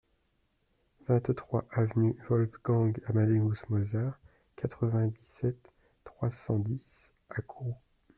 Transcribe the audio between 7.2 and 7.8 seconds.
à Kourou